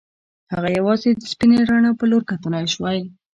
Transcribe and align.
هغه 0.53 0.69
یوازې 0.77 1.09
د 1.13 1.21
سپینې 1.31 1.59
رڼا 1.69 1.91
په 1.99 2.05
لور 2.11 2.21
کتلای 2.31 2.65
شوای 2.73 2.99